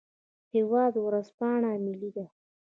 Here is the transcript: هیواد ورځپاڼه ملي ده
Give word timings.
هیواد 0.53 0.93
ورځپاڼه 1.05 1.69
ملي 1.85 2.11
ده 2.15 2.25